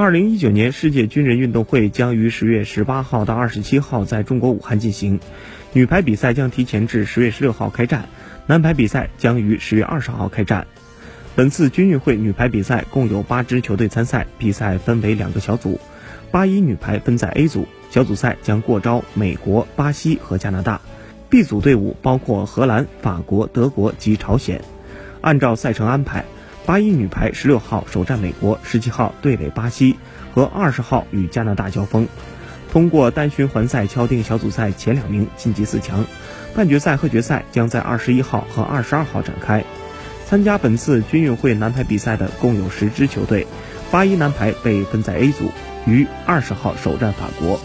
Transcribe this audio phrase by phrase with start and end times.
[0.00, 5.20] 二零一九年世界军人运动会将于十月十八号到二十七号在中国武汉进行，
[5.74, 8.06] 女排比赛将提前至十月十六号开战，
[8.46, 10.66] 男排比赛将于十月二十号开战。
[11.36, 15.78] 本次军运会女排比赛共有八支球队参赛，比赛分为两个小组，
[16.30, 20.80] 八一女排分在 A 组，小组赛将过招美国、巴西和加拿大。
[21.28, 24.62] B 组队伍包括荷兰、法国、德国及朝鲜。
[25.20, 26.24] 按照赛程安排，
[26.66, 29.96] 八一女排十六号首战美国，十七号对垒巴西，
[30.34, 32.06] 和二十号与加拿大交锋。
[32.70, 36.04] 通过单循环赛敲定小组赛前两名晋级四强，
[36.54, 39.64] 半决赛和决赛将在二十一号和二十二号展开。
[40.26, 43.44] 参加本次军运会男排比赛的共有十支球队，
[43.90, 45.50] 八一男排被分在 A 组，
[45.86, 47.58] 于二十号首战法国。